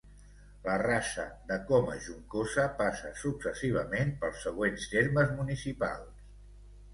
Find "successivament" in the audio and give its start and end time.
3.25-4.15